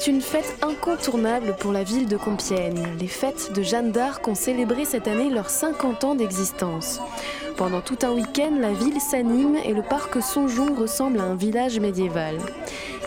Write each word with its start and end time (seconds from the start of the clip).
C'est 0.00 0.10
une 0.10 0.22
fête 0.22 0.56
incontournable 0.62 1.54
pour 1.60 1.72
la 1.72 1.82
ville 1.82 2.08
de 2.08 2.16
Compiègne. 2.16 2.86
Les 2.98 3.06
fêtes 3.06 3.52
de 3.54 3.60
Jeanne 3.60 3.92
d'Arc 3.92 4.26
ont 4.28 4.34
célébré 4.34 4.86
cette 4.86 5.06
année 5.06 5.28
leurs 5.28 5.50
50 5.50 6.04
ans 6.04 6.14
d'existence. 6.14 7.00
Pendant 7.58 7.82
tout 7.82 7.98
un 8.02 8.12
week-end, 8.12 8.56
la 8.58 8.72
ville 8.72 8.98
s'anime 8.98 9.56
et 9.62 9.74
le 9.74 9.82
parc 9.82 10.22
Sonjon 10.22 10.74
ressemble 10.74 11.20
à 11.20 11.24
un 11.24 11.34
village 11.34 11.78
médiéval. 11.80 12.38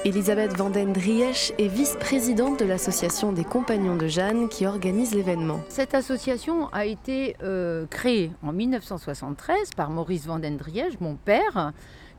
Elisabeth 0.05 0.55
Vanden 0.55 0.93
Driesch 0.93 1.51
est 1.57 1.67
vice-présidente 1.67 2.59
de 2.59 2.65
l'association 2.65 3.31
des 3.31 3.43
Compagnons 3.43 3.95
de 3.95 4.05
Jeanne 4.05 4.47
qui 4.47 4.67
organise 4.67 5.15
l'événement. 5.15 5.61
Cette 5.69 5.95
association 5.95 6.67
a 6.73 6.85
été 6.85 7.35
euh, 7.41 7.87
créée 7.87 8.29
en 8.43 8.53
1973 8.53 9.71
par 9.75 9.89
Maurice 9.89 10.27
Vanden 10.27 10.57
Driesch, 10.57 10.99
mon 10.99 11.15
père, 11.15 11.73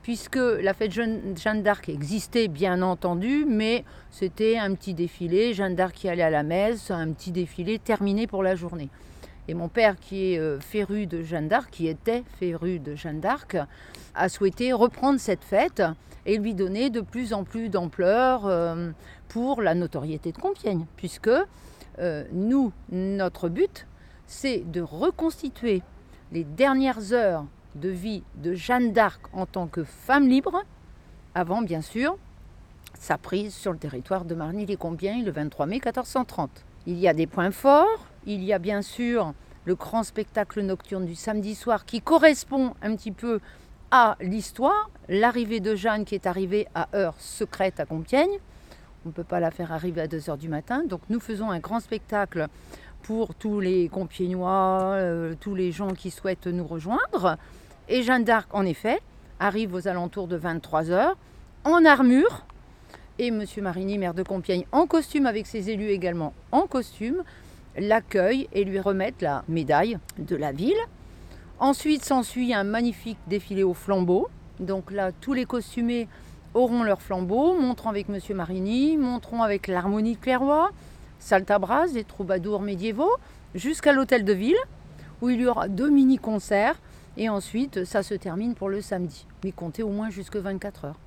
puisque 0.05 0.36
la 0.36 0.75
fête 0.75 0.93
Jeanne 0.93 1.62
d'Arc 1.62 1.89
existait 1.89 2.48
bien 2.48 2.83
entendu, 2.83 3.47
mais 3.48 3.84
c'était 4.10 4.59
un 4.59 4.74
petit 4.74 4.92
défilé, 4.92 5.55
Jeanne 5.55 5.74
d'Arc 5.74 5.95
qui 5.95 6.10
allait 6.10 6.23
à 6.23 6.29
la 6.29 6.42
messe, 6.42 6.91
un 6.91 7.10
petit 7.12 7.33
défilé 7.33 7.79
terminé 7.79 8.27
pour 8.27 8.43
la 8.43 8.55
journée. 8.55 8.91
Et 9.48 9.55
mon 9.55 9.69
père, 9.69 9.96
qui 9.98 10.34
est 10.34 10.38
euh, 10.38 10.60
féru 10.60 11.06
de 11.06 11.23
Jeanne 11.23 11.48
d'Arc, 11.48 11.70
qui 11.70 11.88
était 11.88 12.23
féru 12.38 12.80
de 12.80 12.95
Jeanne 12.95 13.20
d'Arc, 13.20 13.56
a 14.15 14.29
souhaité 14.29 14.74
reprendre 14.74 15.19
cette 15.19 15.43
fête 15.43 15.82
et 16.27 16.37
lui 16.37 16.52
donner 16.52 16.91
de 16.91 17.01
plus 17.01 17.32
en 17.32 17.45
plus 17.45 17.71
d'ampleur 17.71 18.45
euh, 18.45 18.91
pour 19.29 19.62
la 19.62 19.74
notoriété 19.74 20.32
de 20.32 20.38
Compiègne, 20.38 20.84
puisque 20.96 21.30
euh, 21.98 22.24
nous, 22.30 22.73
notre 22.91 23.48
but, 23.48 23.87
c'est 24.27 24.71
de 24.71 24.82
reconstituer 24.82 25.80
les 26.30 26.45
dernières 26.45 27.15
heures 27.15 27.46
de 27.74 27.88
vie 27.88 28.23
de 28.37 28.55
Jeanne 28.55 28.92
d'Arc 28.92 29.20
en 29.33 29.46
tant 29.46 29.66
que 29.66 29.84
femme 29.84 30.28
libre, 30.28 30.62
avant 31.34 31.62
bien 31.62 31.80
sûr 31.80 32.16
sa 32.98 33.19
prise 33.19 33.55
sur 33.55 33.73
le 33.73 33.78
territoire 33.78 34.24
de 34.24 34.35
Marny-les-Compiègnes 34.35 35.24
le 35.24 35.32
23 35.32 35.66
mai 35.66 35.76
1430. 35.76 36.51
Il 36.87 36.99
y 36.99 37.09
a 37.09 37.15
des 37.15 37.26
points 37.26 37.51
forts, 37.51 38.07
il 38.26 38.43
y 38.45 38.52
a 38.52 38.59
bien 38.59 38.82
sûr 38.82 39.34
le 39.65 39.74
grand 39.74 40.02
spectacle 40.02 40.60
nocturne 40.62 41.07
du 41.07 41.15
samedi 41.15 41.54
soir 41.54 41.84
qui 41.84 42.01
correspond 42.01 42.74
un 42.82 42.95
petit 42.95 43.12
peu 43.12 43.40
à 43.90 44.16
l'histoire, 44.21 44.90
l'arrivée 45.09 45.60
de 45.60 45.74
Jeanne 45.74 46.04
qui 46.04 46.15
est 46.15 46.27
arrivée 46.27 46.66
à 46.74 46.88
heure 46.95 47.15
secrète 47.18 47.80
à 47.80 47.87
Compiègne. 47.87 48.38
On 49.04 49.10
ne 49.10 49.12
peut 49.12 49.24
pas 49.24 49.40
la 49.40 49.51
faire 49.51 49.73
arriver 49.73 50.01
à 50.01 50.06
2h 50.06 50.38
du 50.38 50.49
matin, 50.49 50.82
donc 50.84 51.01
nous 51.10 51.21
faisons 51.21 51.51
un 51.51 51.59
grand 51.59 51.80
spectacle 51.80 52.49
pour 53.05 53.35
tous 53.35 53.60
les 53.60 53.88
Compiègnois, 53.91 54.95
euh, 54.95 55.35
tous 55.38 55.55
les 55.55 55.73
gens 55.73 55.93
qui 55.93 56.10
souhaitent 56.10 56.47
nous 56.47 56.66
rejoindre. 56.66 57.37
Et 57.88 58.02
Jeanne 58.02 58.24
d'Arc, 58.24 58.49
en 58.55 58.65
effet, 58.65 58.99
arrive 59.38 59.74
aux 59.74 59.87
alentours 59.87 60.27
de 60.27 60.37
23 60.37 60.91
heures, 60.91 61.16
en 61.65 61.85
armure. 61.85 62.46
Et 63.19 63.27
M. 63.29 63.45
Marigny, 63.61 63.99
maire 63.99 64.15
de 64.15 64.22
Compiègne, 64.22 64.65
en 64.72 64.87
costume, 64.87 65.27
avec 65.27 65.47
ses 65.47 65.69
élus 65.69 65.91
également 65.91 66.33
en 66.50 66.62
costume, 66.62 67.22
l'accueille 67.77 68.49
et 68.55 68.65
lui 68.65 68.81
remettent 68.81 69.21
la 69.21 69.44
médaille 69.49 69.99
de 70.19 70.34
la 70.34 70.53
ville. 70.53 70.81
Ensuite 71.61 72.05
s'ensuit 72.05 72.55
un 72.55 72.65
magnifique 72.65 73.19
défilé 73.27 73.62
au 73.62 73.75
flambeau. 73.75 74.28
Donc 74.61 74.91
là, 74.91 75.12
tous 75.12 75.34
les 75.34 75.44
costumés 75.44 76.09
auront 76.55 76.83
leur 76.83 77.03
flambeau, 77.03 77.53
montrant 77.61 77.91
avec 77.91 78.09
M. 78.09 78.19
Marigny, 78.34 78.97
montrant 78.97 79.43
avec 79.43 79.66
l'harmonie 79.66 80.15
de 80.15 80.21
Clairoy, 80.21 80.71
Saltabras, 81.19 81.88
des 81.88 82.04
troubadours 82.04 82.60
médiévaux, 82.60 83.16
jusqu'à 83.54 83.93
l'hôtel 83.93 84.25
de 84.25 84.32
ville, 84.32 84.56
où 85.22 85.31
il 85.31 85.41
y 85.41 85.47
aura 85.47 85.69
deux 85.69 85.91
mini-concerts 85.91 86.76
et 87.16 87.28
ensuite, 87.28 87.84
ça 87.84 88.03
se 88.03 88.15
termine 88.15 88.54
pour 88.54 88.69
le 88.69 88.81
samedi. 88.81 89.26
Mais 89.44 89.53
comptez 89.53 89.82
au 89.82 89.91
moins 89.91 90.10
jusque 90.10 90.37
24 90.37 90.87
heures. 90.87 90.98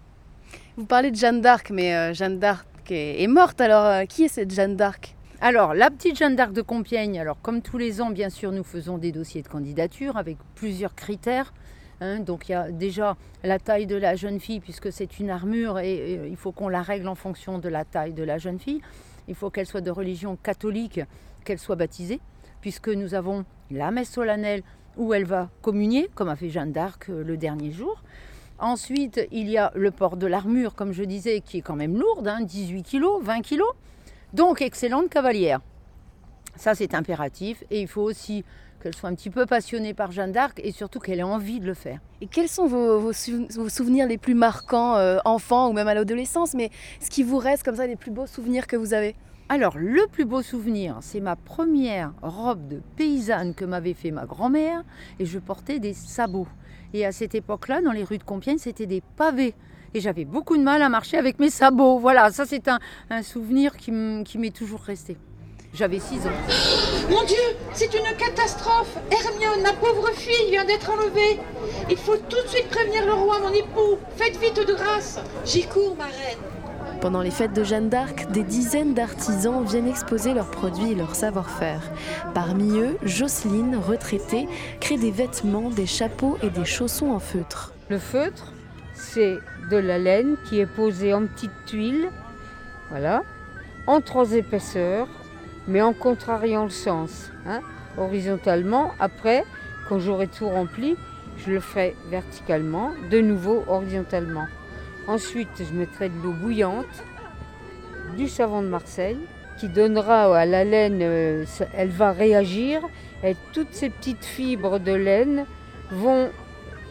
Vous 0.77 0.85
parlez 0.85 1.11
de 1.11 1.17
Jeanne 1.17 1.41
d'Arc, 1.41 1.69
mais 1.69 1.93
euh, 1.93 2.13
Jeanne 2.13 2.39
d'Arc 2.39 2.65
est, 2.89 3.27
morte. 3.27 3.59
Alors, 3.59 3.83
euh, 3.83 4.05
qui 4.05 4.23
est 4.23 4.29
cette 4.29 4.53
Jeanne 4.53 4.77
d'Arc? 4.77 5.15
Alors, 5.41 5.73
la 5.73 5.91
petite 5.91 6.17
Jeanne 6.17 6.35
d'Arc 6.35 6.53
de 6.53 6.61
Compiègne, 6.61 7.19
alors 7.19 7.39
comme 7.41 7.61
tous 7.61 7.77
les 7.77 8.01
ans, 8.01 8.09
bien 8.09 8.29
sûr, 8.29 8.51
nous 8.51 8.63
faisons 8.63 8.97
des 8.97 9.11
dossiers 9.11 9.41
de 9.41 9.47
candidature 9.47 10.15
avec 10.17 10.37
plusieurs 10.55 10.95
critères. 10.95 11.53
Hein. 11.99 12.19
donc 12.19 12.47
il 12.47 12.51
y 12.51 12.55
a 12.55 12.71
déjà 12.71 13.17
la 13.43 13.57
taille 13.59 13.87
de 13.87 13.95
la 13.95 14.15
jeune 14.15 14.39
fille, 14.39 14.59
puisque 14.59 14.91
c'est 14.91 15.19
une 15.19 15.29
armure 15.29 15.79
et, 15.79 16.27
il 16.29 16.37
faut 16.37 16.51
qu'on 16.51 16.69
la 16.69 16.81
règle 16.81 17.07
en 17.07 17.15
fonction 17.15 17.57
de 17.59 17.69
la 17.69 17.85
taille 17.85 18.13
de 18.13 18.23
la 18.23 18.37
jeune 18.37 18.59
fille. 18.59 18.81
Il 19.27 19.35
faut 19.35 19.49
qu'elle 19.49 19.65
soit 19.65 19.81
de 19.81 19.91
religion 19.91 20.37
catholique, 20.41 21.01
qu'elle 21.43 21.59
soit 21.59 21.75
baptisée, 21.75 22.19
puisque 22.61 22.89
nous 22.89 23.13
avons 23.13 23.45
la 23.71 23.91
messe 23.91 24.11
solennelle 24.11 24.63
où 24.95 25.13
elle 25.13 25.25
va 25.25 25.49
communier, 25.61 26.09
comme 26.15 26.29
a 26.29 26.35
fait 26.35 26.49
Jeanne 26.49 26.71
d'Arc 26.71 27.09
euh, 27.09 27.23
le 27.23 27.37
dernier 27.37 27.71
jour. 27.71 28.01
Ensuite, 28.59 29.21
il 29.31 29.49
y 29.49 29.57
a 29.57 29.71
le 29.75 29.91
port 29.91 30.17
de 30.17 30.25
l'armure, 30.25 30.73
comme 30.73 30.91
je 30.91 31.03
disais, 31.03 31.41
qui 31.41 31.59
est 31.59 31.61
quand 31.61 31.75
même 31.75 31.97
lourde, 31.97 32.27
18 32.41 32.83
kg, 32.83 33.03
20 33.21 33.41
kg. 33.41 33.61
Donc, 34.33 34.61
excellente 34.61 35.09
cavalière. 35.09 35.59
Ça, 36.55 36.73
c'est 36.73 36.95
impératif. 36.95 37.63
Et 37.69 37.81
il 37.81 37.87
faut 37.87 38.01
aussi 38.01 38.43
qu'elle 38.87 38.95
soit 38.95 39.09
un 39.09 39.15
petit 39.15 39.29
peu 39.29 39.45
passionnée 39.45 39.93
par 39.93 40.11
Jeanne 40.11 40.31
d'Arc 40.31 40.61
et 40.63 40.71
surtout 40.71 40.99
qu'elle 40.99 41.19
ait 41.19 41.23
envie 41.23 41.59
de 41.59 41.65
le 41.65 41.73
faire. 41.73 41.99
Et 42.21 42.27
quels 42.27 42.47
sont 42.47 42.67
vos, 42.67 43.11
souvenirs 43.11 44.07
les 44.07 44.17
plus 44.17 44.33
marquants, 44.33 44.95
euh, 44.95 45.17
enfants 45.25 45.69
ou 45.69 45.73
même 45.73 45.89
à 45.89 45.93
l'adolescence, 45.93 46.53
mais 46.53 46.69
ce 47.01 47.09
qui 47.09 47.23
vous 47.23 47.37
reste 47.37 47.63
comme 47.63 47.75
ça, 47.75 47.85
les 47.85 47.97
plus 47.97 48.11
beaux 48.11 48.27
souvenirs 48.27 48.65
que 48.65 48.77
vous 48.77 48.93
avez? 48.93 49.15
Alors, 49.49 49.77
le 49.77 50.07
plus 50.07 50.23
beau 50.23 50.41
souvenir, 50.41 50.99
c'est 51.01 51.19
ma 51.19 51.35
première 51.35 52.13
robe 52.21 52.65
de 52.69 52.81
paysanne 52.95 53.53
que 53.53 53.65
m'avait 53.65 53.93
fait 53.93 54.11
ma 54.11 54.25
grand-mère 54.25 54.83
et 55.19 55.25
je 55.25 55.37
portais 55.37 55.79
des 55.79 55.93
sabots. 55.93 56.47
Et 56.93 57.05
à 57.05 57.11
cette 57.11 57.35
époque-là, 57.35 57.81
dans 57.81 57.91
les 57.91 58.05
rues 58.05 58.19
de 58.19 58.23
Compiègne, 58.23 58.57
c'était 58.57 58.85
des 58.85 59.03
pavés. 59.17 59.53
Et 59.93 59.99
j'avais 59.99 60.25
beaucoup 60.25 60.55
de 60.55 60.63
mal 60.63 60.81
à 60.81 60.87
marcher 60.87 61.17
avec 61.17 61.39
mes 61.39 61.49
sabots. 61.49 61.99
Voilà, 61.99 62.31
ça 62.31 62.45
c'est 62.45 62.69
un, 62.69 63.21
souvenir 63.21 63.75
qui 63.75 63.91
m'est 63.91 64.55
toujours 64.55 64.81
resté. 64.81 65.17
J'avais 65.77 65.99
6 65.99 66.25
ans. 66.25 66.31
Mon 67.11 67.23
Dieu, 67.25 67.37
c'est 67.73 67.93
une 67.93 68.17
catastrophe. 68.17 68.97
Hermione, 69.11 69.61
ma 69.61 69.73
pauvre 69.73 70.09
fille, 70.15 70.49
vient 70.49 70.65
d'être 70.65 70.89
enlevée. 70.89 71.39
Il 71.87 71.97
faut 71.97 72.17
tout 72.17 72.41
de 72.41 72.47
suite 72.47 72.67
prévenir 72.69 73.05
le 73.05 73.13
roi, 73.13 73.39
mon 73.39 73.53
époux. 73.53 73.99
Faites 74.15 74.37
vite 74.37 74.67
de 74.67 74.73
grâce. 74.73 75.19
J'y 75.45 75.67
cours, 75.67 75.95
ma 75.95 76.05
reine. 76.05 76.99
Pendant 76.99 77.21
les 77.21 77.29
fêtes 77.29 77.53
de 77.53 77.63
Jeanne 77.63 77.89
d'Arc, 77.89 78.31
des 78.31 78.41
dizaines 78.41 78.95
d'artisans 78.95 79.63
viennent 79.63 79.87
exposer 79.87 80.33
leurs 80.33 80.49
produits 80.49 80.93
et 80.93 80.95
leur 80.95 81.13
savoir-faire. 81.13 81.91
Parmi 82.33 82.79
eux, 82.79 82.97
Jocelyne, 83.03 83.75
retraitée, 83.77 84.47
crée 84.79 84.97
des 84.97 85.11
vêtements, 85.11 85.69
des 85.69 85.85
chapeaux 85.85 86.39
et 86.41 86.49
des 86.49 86.65
chaussons 86.65 87.11
en 87.11 87.19
feutre. 87.19 87.73
Le 87.89 87.99
feutre, 87.99 88.51
c'est 88.95 89.37
de 89.69 89.77
la 89.77 89.99
laine 89.99 90.37
qui 90.49 90.59
est 90.59 90.65
posée 90.65 91.13
en 91.13 91.27
petites 91.27 91.65
tuiles, 91.67 92.09
voilà, 92.89 93.21
en 93.85 94.01
trois 94.01 94.33
épaisseurs, 94.33 95.07
mais 95.67 95.81
en 95.81 95.93
contrariant 95.93 96.63
le 96.63 96.69
sens, 96.69 97.31
hein, 97.45 97.61
horizontalement. 97.97 98.91
Après, 98.99 99.43
quand 99.87 99.99
j'aurai 99.99 100.27
tout 100.27 100.47
rempli, 100.47 100.95
je 101.37 101.51
le 101.51 101.59
ferai 101.59 101.95
verticalement, 102.09 102.91
de 103.11 103.19
nouveau 103.19 103.63
horizontalement. 103.67 104.47
Ensuite, 105.07 105.49
je 105.59 105.73
mettrai 105.73 106.09
de 106.09 106.15
l'eau 106.21 106.33
bouillante, 106.33 106.85
du 108.17 108.27
savon 108.27 108.61
de 108.61 108.67
Marseille, 108.67 109.19
qui 109.57 109.67
donnera 109.67 110.37
à 110.37 110.45
la 110.45 110.63
laine, 110.63 110.99
euh, 111.01 111.45
elle 111.73 111.89
va 111.89 112.11
réagir, 112.11 112.81
et 113.23 113.35
toutes 113.53 113.73
ces 113.73 113.89
petites 113.89 114.25
fibres 114.25 114.79
de 114.79 114.93
laine 114.93 115.45
vont 115.91 116.29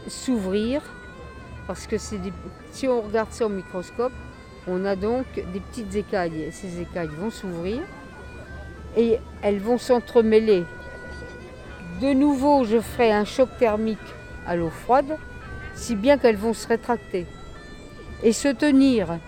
s'ouvrir, 0.07 0.83
parce 1.67 1.87
que 1.87 1.97
si 1.99 2.89
on 2.89 3.01
regarde 3.01 3.33
ça 3.33 3.47
au 3.47 3.49
microscope, 3.49 4.13
on 4.69 4.85
a 4.85 4.97
donc 4.97 5.27
des 5.35 5.61
petites 5.61 5.95
écailles. 5.95 6.49
Ces 6.51 6.81
écailles 6.81 7.11
vont 7.19 7.31
s'ouvrir 7.31 7.83
et 8.97 9.19
elles 9.43 9.59
vont 9.59 9.79
s'entremêler. 9.79 10.65
De 12.01 12.13
nouveau, 12.13 12.65
je 12.65 12.81
ferai 12.81 13.13
un 13.13 13.25
choc 13.25 13.49
thermique 13.59 13.99
à 14.47 14.57
l'eau 14.57 14.71
froide, 14.71 15.17
si 15.75 15.95
bien 15.95 16.19
qu'elles 16.19 16.37
vont 16.37 16.55
se 16.55 16.67
rétracter 16.67 17.27
et 18.23 18.33
se 18.33 18.49
tenir. 18.49 19.19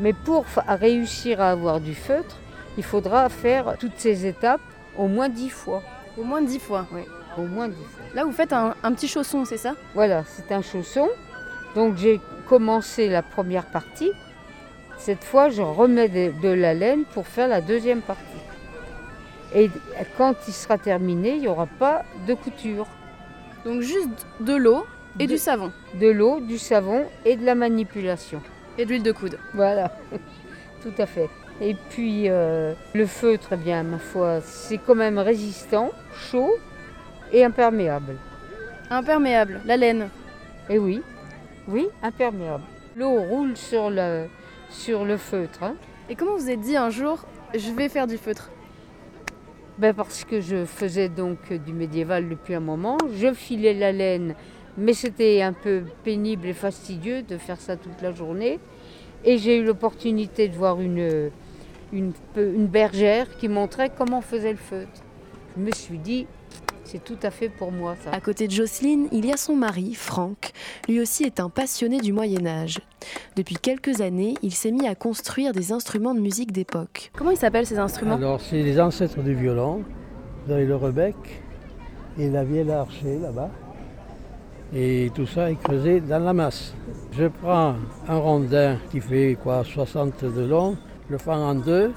Mais 0.00 0.12
pour 0.12 0.44
réussir 0.66 1.40
à 1.40 1.50
avoir 1.50 1.80
du 1.80 1.94
feutre, 1.94 2.36
il 2.76 2.84
faudra 2.84 3.28
faire 3.28 3.76
toutes 3.78 3.96
ces 3.98 4.26
étapes 4.26 4.60
au 4.96 5.08
moins 5.08 5.28
dix 5.28 5.50
fois. 5.50 5.82
Au 6.16 6.22
moins 6.22 6.42
dix 6.42 6.58
fois 6.58 6.86
Oui, 6.92 7.02
au 7.36 7.42
moins 7.42 7.68
dix 7.68 7.84
fois. 7.84 8.04
Là, 8.14 8.24
vous 8.24 8.32
faites 8.32 8.52
un, 8.52 8.74
petit 8.92 9.08
chausson, 9.08 9.44
c'est 9.44 9.56
ça? 9.56 9.74
Voilà, 9.94 10.24
c'est 10.24 10.52
un 10.52 10.62
chausson. 10.62 11.08
Donc 11.74 11.96
j'ai 11.96 12.20
commencé 12.48 13.08
la 13.08 13.22
première 13.22 13.66
partie. 13.66 14.10
Cette 14.96 15.22
fois, 15.24 15.48
je 15.48 15.62
remets 15.62 16.08
de, 16.08 16.48
la 16.48 16.74
laine 16.74 17.04
pour 17.04 17.26
faire 17.26 17.48
la 17.48 17.60
deuxième 17.60 18.00
partie. 18.00 18.22
Et 19.54 19.70
quand 20.16 20.34
il 20.46 20.52
sera 20.52 20.78
terminé, 20.78 21.34
il 21.34 21.40
n'y 21.40 21.48
aura 21.48 21.66
pas 21.66 22.04
de 22.26 22.34
couture. 22.34 22.86
Donc 23.64 23.80
juste 23.80 24.26
de 24.40 24.54
l'eau 24.54 24.84
et 25.18 25.26
du 25.26 25.38
savon. 25.38 25.72
De 25.94 26.08
l'eau, 26.08 26.40
du 26.40 26.58
savon 26.58 27.06
et 27.24 27.36
de 27.36 27.44
la 27.44 27.54
manipulation. 27.54 28.40
Et 28.76 28.84
de 28.84 28.90
l'huile 28.90 29.02
de 29.02 29.12
coude. 29.12 29.38
Voilà, 29.54 29.92
tout 30.82 30.92
à 30.98 31.06
fait. 31.06 31.28
Et 31.60 31.74
puis 31.90 32.28
euh, 32.28 32.74
le 32.94 33.06
feutre, 33.06 33.48
eh 33.52 33.56
bien, 33.56 33.82
ma 33.82 33.98
foi, 33.98 34.40
c'est 34.42 34.78
quand 34.78 34.94
même 34.94 35.18
résistant, 35.18 35.90
chaud 36.12 36.54
et 37.32 37.44
imperméable. 37.44 38.16
Imperméable, 38.90 39.60
la 39.64 39.76
laine. 39.76 40.08
Eh 40.70 40.78
oui, 40.78 41.02
oui, 41.66 41.88
imperméable. 42.02 42.62
L'eau 42.96 43.20
roule 43.20 43.56
sur 43.56 43.90
le, 43.90 44.26
sur 44.70 45.04
le 45.04 45.16
feutre. 45.16 45.62
Hein. 45.62 45.74
Et 46.08 46.14
comment 46.14 46.36
vous 46.36 46.48
êtes 46.48 46.60
dit 46.60 46.76
un 46.76 46.90
jour, 46.90 47.24
je 47.54 47.70
vais 47.72 47.88
faire 47.88 48.06
du 48.06 48.18
feutre? 48.18 48.50
Ben 49.78 49.94
Parce 49.94 50.24
que 50.24 50.40
je 50.40 50.64
faisais 50.64 51.08
donc 51.08 51.52
du 51.52 51.72
médiéval 51.72 52.28
depuis 52.28 52.54
un 52.54 52.60
moment. 52.60 52.98
Je 53.14 53.32
filais 53.32 53.74
la 53.74 53.92
laine, 53.92 54.34
mais 54.76 54.92
c'était 54.92 55.40
un 55.40 55.52
peu 55.52 55.84
pénible 56.02 56.48
et 56.48 56.52
fastidieux 56.52 57.22
de 57.22 57.38
faire 57.38 57.60
ça 57.60 57.76
toute 57.76 58.02
la 58.02 58.10
journée. 58.10 58.58
Et 59.24 59.38
j'ai 59.38 59.56
eu 59.56 59.64
l'opportunité 59.64 60.48
de 60.48 60.56
voir 60.56 60.80
une, 60.80 61.30
bergère 62.66 63.36
qui 63.36 63.48
montrait 63.48 63.90
comment 63.96 64.18
on 64.18 64.22
faisait 64.22 64.50
le 64.50 64.58
feutre. 64.58 65.00
Je 65.56 65.62
me 65.62 65.70
suis 65.70 65.98
dit, 65.98 66.26
c'est 66.88 67.04
tout 67.04 67.18
à 67.22 67.30
fait 67.30 67.50
pour 67.50 67.70
moi 67.70 67.96
ça. 68.02 68.10
À 68.10 68.20
côté 68.20 68.46
de 68.46 68.52
Jocelyne, 68.52 69.08
il 69.12 69.26
y 69.26 69.32
a 69.32 69.36
son 69.36 69.54
mari, 69.54 69.94
Franck. 69.94 70.52
Lui 70.88 71.00
aussi 71.00 71.24
est 71.24 71.38
un 71.38 71.50
passionné 71.50 72.00
du 72.00 72.14
Moyen 72.14 72.46
Âge. 72.46 72.78
Depuis 73.36 73.56
quelques 73.56 74.00
années, 74.00 74.34
il 74.42 74.54
s'est 74.54 74.70
mis 74.70 74.88
à 74.88 74.94
construire 74.94 75.52
des 75.52 75.70
instruments 75.70 76.14
de 76.14 76.20
musique 76.20 76.50
d'époque. 76.50 77.10
Comment 77.14 77.30
ils 77.30 77.36
s'appellent 77.36 77.66
ces 77.66 77.78
instruments 77.78 78.14
Alors 78.14 78.40
c'est 78.40 78.62
les 78.62 78.80
ancêtres 78.80 79.20
du 79.20 79.34
violon. 79.34 79.84
Vous 80.46 80.52
avez 80.52 80.64
le 80.64 80.76
rebec 80.76 81.14
et 82.18 82.30
la 82.30 82.42
vielle 82.42 82.70
archer 82.70 83.18
là-bas. 83.18 83.50
Et 84.74 85.10
tout 85.14 85.26
ça 85.26 85.50
est 85.50 85.56
creusé 85.56 86.00
dans 86.00 86.24
la 86.24 86.32
masse. 86.32 86.72
Je 87.12 87.26
prends 87.26 87.74
un 88.08 88.18
rondin 88.18 88.78
qui 88.90 89.00
fait 89.00 89.36
quoi 89.42 89.62
60 89.62 90.24
de 90.24 90.46
long, 90.46 90.76
je 91.06 91.12
le 91.12 91.18
fends 91.18 91.50
en 91.50 91.54
deux. 91.54 91.92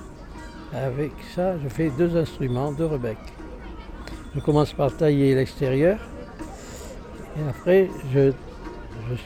Avec 0.74 1.12
ça, 1.36 1.58
je 1.60 1.68
fais 1.70 1.90
deux 1.98 2.16
instruments, 2.16 2.72
deux 2.72 2.86
rebec. 2.86 3.18
Je 4.34 4.40
commence 4.40 4.72
par 4.72 4.96
tailler 4.96 5.36
l'extérieur 5.36 6.00
et 7.38 7.50
après 7.50 7.90
je, 8.14 8.32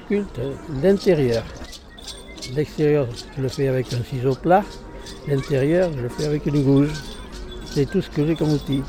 sculpte 0.04 0.40
l'intérieur. 0.82 1.44
L'extérieur, 2.56 3.08
je 3.38 3.42
le 3.42 3.48
fais 3.48 3.68
avec 3.68 3.94
un 3.94 4.04
ciseau 4.04 4.34
plat. 4.34 4.64
L'intérieur, 5.28 5.92
je 5.96 6.02
le 6.02 6.10
fais 6.10 6.26
avec 6.26 6.48
une 6.48 6.64
gouge. 6.64 6.92
C'est 7.66 7.90
tout 7.90 8.02
ce 8.02 8.10
que 8.10 8.26
j'ai 8.26 8.36
comme 8.36 8.54
outil. 8.54 8.82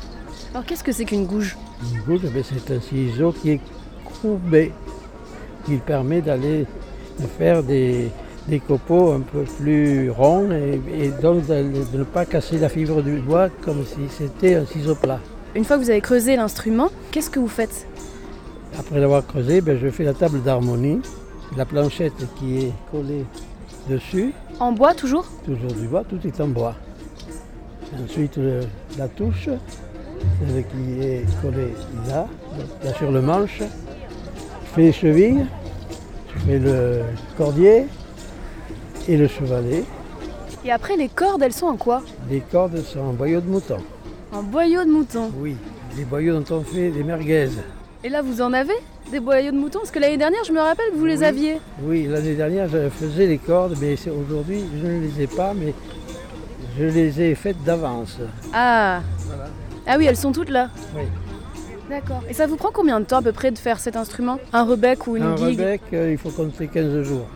Alors 0.53 0.65
qu'est-ce 0.65 0.83
que 0.83 0.91
c'est 0.91 1.05
qu'une 1.05 1.27
gouge? 1.27 1.55
Une 1.93 2.01
gouge, 2.01 2.21
eh 2.23 2.43
c'est 2.43 2.73
un 2.73 2.81
ciseau 2.81 3.31
qui 3.31 3.51
est 3.51 3.61
courbé, 4.03 4.71
qui 5.65 5.75
permet 5.77 6.21
d'aller 6.21 6.65
faire 7.37 7.61
des, 7.61 8.11
copeaux 8.67 9.11
un 9.11 9.19
peu 9.19 9.43
plus 9.43 10.09
ronds 10.09 10.49
et, 10.51 10.81
et 10.99 11.09
donc 11.21 11.45
de, 11.45 11.61
de, 11.91 11.97
ne 11.99 12.03
pas 12.03 12.25
casser 12.25 12.57
la 12.57 12.69
fibre 12.69 13.03
du 13.03 13.19
bois 13.19 13.49
comme 13.49 13.85
si 13.85 14.09
c'était 14.09 14.55
un 14.55 14.65
ciseau 14.65 14.95
plat. 14.95 15.19
Une 15.55 15.63
fois 15.63 15.77
que 15.77 15.83
vous 15.83 15.89
avez 15.89 16.01
creusé 16.01 16.35
l'instrument, 16.35 16.89
qu'est-ce 17.11 17.29
que 17.29 17.39
vous 17.39 17.47
faites 17.47 17.87
Après 18.77 18.99
l'avoir 18.99 19.25
creusé, 19.25 19.61
ben, 19.61 19.77
je 19.81 19.89
fais 19.89 20.03
la 20.03 20.13
table 20.13 20.41
d'harmonie, 20.41 21.01
la 21.55 21.65
planchette 21.65 22.13
qui 22.37 22.59
est 22.59 22.73
collée 22.91 23.25
dessus. 23.89 24.33
En 24.59 24.71
bois 24.71 24.93
toujours 24.93 25.25
Toujours 25.45 25.71
du 25.73 25.87
bois, 25.87 26.03
tout 26.03 26.19
est 26.25 26.41
en 26.41 26.47
bois. 26.47 26.75
Ensuite, 28.03 28.37
la 28.97 29.07
touche 29.07 29.49
qui 30.39 31.01
est 31.01 31.25
collée 31.41 31.73
là, 32.07 32.27
là 32.83 32.93
sur 32.95 33.11
le 33.11 33.21
manche. 33.21 33.59
Je 33.59 34.69
fais 34.73 34.81
les 34.81 34.91
chevilles, 34.91 35.45
je 36.35 36.39
fais 36.39 36.59
le 36.59 37.01
cordier 37.37 37.85
et 39.07 39.17
le 39.17 39.27
chevalet. 39.27 39.83
Et 40.65 40.71
après, 40.71 40.97
les 40.97 41.07
cordes, 41.07 41.41
elles 41.43 41.53
sont 41.53 41.67
en 41.67 41.77
quoi 41.77 42.01
Les 42.29 42.41
cordes 42.41 42.77
sont 42.83 42.99
en 42.99 43.13
boyau 43.13 43.39
de 43.39 43.47
mouton. 43.47 43.77
En 44.31 44.43
boyau 44.43 44.83
de 44.83 44.89
mouton 44.91 45.31
Oui, 45.39 45.55
les 45.97 46.03
boyaux 46.03 46.39
dont 46.39 46.57
on 46.57 46.61
fait 46.63 46.89
des 46.89 47.03
merguez. 47.03 47.49
Et 48.03 48.09
là, 48.09 48.21
vous 48.21 48.41
en 48.41 48.53
avez 48.53 48.73
des 49.11 49.19
boyaux 49.19 49.51
de 49.51 49.57
mouton? 49.57 49.79
Parce 49.79 49.91
que 49.91 49.99
l'année 49.99 50.17
dernière, 50.17 50.43
je 50.45 50.51
me 50.51 50.59
rappelle 50.59 50.91
que 50.91 50.97
vous 50.97 51.05
les 51.05 51.23
aviez. 51.23 51.59
Oui, 51.81 52.07
l'année 52.07 52.35
dernière, 52.35 52.67
je 52.67 52.89
faisais 52.89 53.25
les 53.25 53.37
cordes, 53.37 53.75
mais 53.81 53.95
aujourd'hui, 54.09 54.63
je 54.81 54.87
ne 54.87 54.99
les 55.01 55.21
ai 55.23 55.27
pas, 55.27 55.53
mais 55.53 55.73
je 56.77 56.85
les 56.85 57.21
ai 57.21 57.35
faites 57.35 57.61
d'avance. 57.63 58.17
Ah 58.53 59.01
Ah 59.87 59.95
oui, 59.97 60.05
elles 60.05 60.17
sont 60.17 60.31
toutes 60.31 60.49
là 60.49 60.69
Oui. 60.95 61.03
D'accord. 61.89 62.21
Et 62.29 62.33
ça 62.33 62.47
vous 62.47 62.57
prend 62.57 62.69
combien 62.73 62.99
de 62.99 63.05
temps 63.05 63.17
à 63.19 63.21
peu 63.21 63.31
près 63.31 63.49
de 63.49 63.57
faire 63.57 63.79
cet 63.79 63.95
instrument? 63.95 64.39
Un 64.51 64.65
rebec 64.65 65.07
ou 65.07 65.15
une 65.15 65.23
Un 65.23 65.35
guigue 65.35 65.57
rebec, 65.59 65.81
euh, 65.93 66.11
il 66.11 66.17
faut 66.17 66.29
compter 66.31 66.67
15 66.67 67.01
jours. 67.03 67.27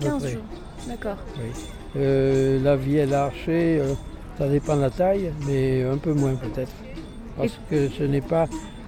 15 0.00 0.28
jours, 0.28 0.42
d'accord. 0.86 1.16
Oui. 1.38 1.50
Euh, 1.96 2.62
la 2.62 2.76
vielle 2.76 3.12
archer, 3.12 3.80
euh, 3.80 3.94
ça 4.38 4.48
dépend 4.48 4.76
de 4.76 4.82
la 4.82 4.90
taille, 4.90 5.32
mais 5.46 5.84
un 5.84 5.96
peu 5.96 6.12
moins 6.12 6.34
peut-être. 6.34 6.72
Parce 7.36 7.58
que 7.70 7.88
ce 7.88 8.02
n'est 8.02 8.20
pas 8.20 8.46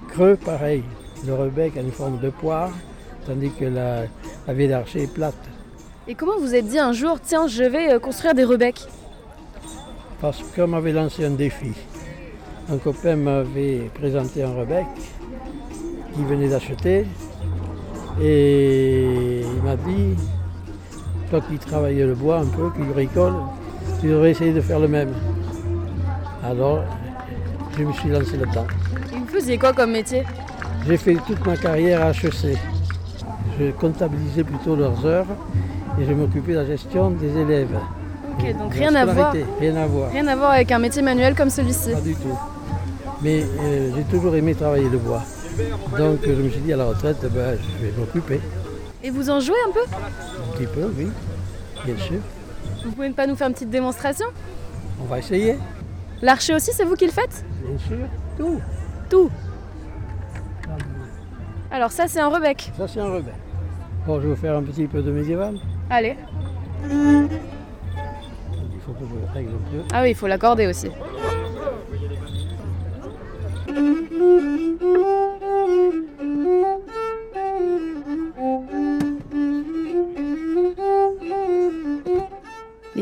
creux 0.09 0.37
pareil. 0.37 0.83
Le 1.27 1.35
rebec 1.35 1.77
a 1.77 1.81
une 1.81 1.91
forme 1.91 2.19
de 2.21 2.31
poire, 2.31 2.71
tandis 3.27 3.50
que 3.50 3.65
la, 3.65 4.03
la 4.47 4.55
vieille 4.55 4.69
d'archer 4.69 5.03
est 5.03 5.12
plate. 5.12 5.35
Et 6.06 6.15
comment 6.15 6.39
vous 6.39 6.55
êtes 6.55 6.67
dit 6.67 6.79
un 6.79 6.93
jour, 6.93 7.19
tiens, 7.21 7.47
je 7.47 7.65
vais 7.65 7.93
euh, 7.93 7.99
construire 7.99 8.35
des 8.35 8.45
rebecs? 8.45 8.87
Parce 10.21 10.43
qu'on 10.55 10.67
m'avait 10.67 10.93
lancé 10.93 11.25
un 11.25 11.31
défi. 11.31 11.73
Un 12.71 12.79
copain 12.79 13.17
m'avait 13.17 13.91
présenté 13.95 14.43
un 14.43 14.55
rebec 14.55 14.87
qu'il 16.15 16.25
venait 16.25 16.49
d'acheter 16.49 17.06
et 18.21 19.41
il 19.41 19.62
m'a 19.62 19.77
dit, 19.77 20.17
toi 21.31 21.41
qui 21.41 21.59
travailles 21.59 21.99
le 21.99 22.15
bois 22.15 22.41
un 22.41 22.47
peu, 22.47 22.71
qui 22.71 22.83
bricole, 22.83 23.35
tu 24.00 24.09
devrais 24.09 24.31
essayer 24.31 24.53
de 24.53 24.61
faire 24.61 24.81
le 24.81 24.89
même. 24.89 25.15
Alors, 26.44 26.85
je 27.76 27.85
me 27.85 27.93
suis 27.93 28.08
lancé 28.08 28.37
là-dedans. 28.37 28.67
Et 29.12 29.19
vous 29.19 29.26
faisiez 29.26 29.58
quoi 29.58 29.73
comme 29.73 29.93
métier? 29.93 30.25
J'ai 30.87 30.96
fait 30.96 31.17
toute 31.26 31.44
ma 31.46 31.56
carrière 31.56 32.02
à 32.02 32.11
HEC. 32.11 32.56
Je 33.58 33.70
comptabilisais 33.73 34.44
plutôt 34.44 34.76
leurs 34.76 35.05
heures 35.05 35.26
et 36.00 36.05
je 36.05 36.12
m'occupais 36.12 36.52
de 36.52 36.58
la 36.58 36.67
gestion 36.67 37.11
des 37.11 37.37
élèves. 37.37 37.76
Ok, 38.32 38.56
donc 38.56 38.73
rien 38.73 38.94
à 38.94 39.05
voir. 39.05 39.35
Rien 39.61 39.76
à 39.76 39.87
voir. 39.87 40.11
Rien 40.11 40.26
à 40.29 40.37
voir 40.37 40.50
avec 40.52 40.70
un 40.70 40.79
métier 40.79 41.02
manuel 41.02 41.35
comme 41.35 41.50
celui-ci. 41.50 41.90
Pas 41.93 42.00
du 42.00 42.14
tout. 42.14 42.38
Mais 43.20 43.43
euh, 43.43 43.90
j'ai 43.96 44.05
toujours 44.05 44.37
aimé 44.37 44.55
travailler 44.55 44.88
le 44.88 44.99
bois. 44.99 45.23
Donc 45.99 46.20
je 46.25 46.31
me 46.31 46.49
suis 46.50 46.61
dit 46.61 46.73
à 46.73 46.76
la 46.76 46.85
retraite, 46.85 47.19
ben, 47.23 47.58
je 47.58 47.87
vais 47.87 47.93
m'occuper. 47.99 48.40
Et 49.02 49.11
vous 49.11 49.29
en 49.29 49.40
jouez 49.40 49.56
un 49.69 49.73
peu? 49.73 49.81
Un 49.81 50.56
petit 50.56 50.67
peu, 50.67 50.93
oui, 50.96 51.08
bien 51.85 51.96
sûr. 51.96 52.19
Vous 52.85 52.93
pouvez 52.93 53.11
pas 53.11 53.26
nous 53.26 53.35
faire 53.35 53.49
une 53.49 53.55
petite 53.55 53.70
démonstration? 53.70 54.26
On 55.02 55.06
va 55.06 55.19
essayer. 55.19 55.56
L'archer 56.23 56.55
aussi, 56.55 56.73
c'est 56.73 56.85
vous 56.85 56.97
qui 56.97 57.06
le 57.06 57.12
faites 57.12 57.44
Bien 57.65 57.79
sûr, 57.79 58.06
tout. 58.37 58.61
Tout 59.09 59.31
Alors 61.70 61.93
ça, 61.93 62.09
c'est 62.09 62.20
un 62.20 62.29
rebec. 62.29 62.73
Ça, 62.76 62.88
c'est 62.88 63.00
un 63.00 63.06
rebec. 63.12 63.35
Bon, 64.06 64.20
je 64.20 64.26
vais 64.29 64.35
vous 64.35 64.41
faire 64.41 64.56
un 64.56 64.62
petit 64.62 64.87
peu 64.87 65.03
de 65.03 65.11
médiéval. 65.11 65.56
Allez. 65.91 66.17
Il 66.85 67.29
faut 68.85 68.92
que 68.92 69.04
je 69.04 69.33
règle 69.35 69.50
un 69.50 69.71
peu. 69.71 69.83
Ah 69.92 70.02
oui, 70.02 70.11
il 70.11 70.14
faut 70.14 70.26
l'accorder 70.26 70.66
aussi. 70.66 70.88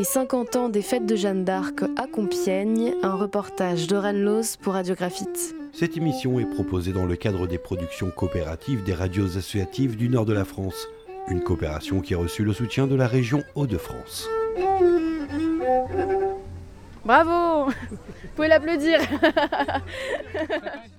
50 0.07 0.55
ans 0.55 0.69
des 0.69 0.81
fêtes 0.81 1.05
de 1.05 1.17
Jeanne 1.17 1.43
d'Arc 1.43 1.83
à 1.97 2.07
Compiègne, 2.07 2.93
un 3.03 3.15
reportage 3.15 3.87
d'Oran 3.87 4.13
Loz 4.13 4.55
pour 4.55 4.71
Radiographite. 4.73 5.53
Cette 5.73 5.97
émission 5.97 6.39
est 6.39 6.45
proposée 6.45 6.93
dans 6.93 7.05
le 7.05 7.17
cadre 7.17 7.45
des 7.45 7.57
productions 7.57 8.09
coopératives 8.09 8.85
des 8.85 8.93
radios 8.93 9.37
associatives 9.37 9.97
du 9.97 10.07
nord 10.07 10.25
de 10.25 10.31
la 10.31 10.45
France, 10.45 10.87
une 11.27 11.43
coopération 11.43 11.99
qui 11.99 12.13
a 12.13 12.19
reçu 12.19 12.45
le 12.45 12.53
soutien 12.53 12.87
de 12.87 12.95
la 12.95 13.05
région 13.05 13.43
Hauts-de-France. 13.55 14.29
Bravo 17.03 17.69
Vous 17.69 18.29
pouvez 18.33 18.47
l'applaudir 18.47 19.01